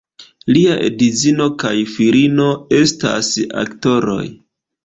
Lia 0.55 0.77
edzino 0.85 1.49
kaj 1.65 1.75
filino 1.97 2.49
estas 2.79 3.31
aktoroj. 3.65 4.21